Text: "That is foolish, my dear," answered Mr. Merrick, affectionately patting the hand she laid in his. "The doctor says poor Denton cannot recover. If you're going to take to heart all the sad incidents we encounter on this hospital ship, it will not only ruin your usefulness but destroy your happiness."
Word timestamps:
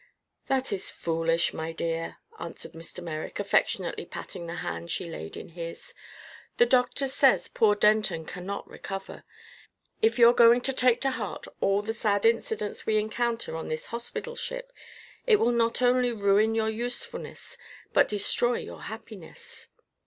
"That 0.47 0.73
is 0.73 0.89
foolish, 0.89 1.53
my 1.53 1.71
dear," 1.71 2.17
answered 2.39 2.71
Mr. 2.71 3.03
Merrick, 3.03 3.39
affectionately 3.39 4.03
patting 4.03 4.47
the 4.47 4.55
hand 4.65 4.89
she 4.89 5.07
laid 5.07 5.37
in 5.37 5.49
his. 5.49 5.93
"The 6.57 6.65
doctor 6.65 7.07
says 7.07 7.47
poor 7.47 7.75
Denton 7.75 8.25
cannot 8.25 8.67
recover. 8.67 9.25
If 10.01 10.17
you're 10.17 10.33
going 10.33 10.61
to 10.61 10.73
take 10.73 11.01
to 11.01 11.11
heart 11.11 11.45
all 11.59 11.83
the 11.83 11.93
sad 11.93 12.25
incidents 12.25 12.87
we 12.87 12.97
encounter 12.97 13.55
on 13.55 13.67
this 13.67 13.85
hospital 13.93 14.35
ship, 14.35 14.73
it 15.27 15.35
will 15.35 15.51
not 15.51 15.83
only 15.83 16.11
ruin 16.11 16.55
your 16.55 16.69
usefulness 16.71 17.55
but 17.93 18.07
destroy 18.07 18.57
your 18.57 18.81
happiness." 18.81 19.67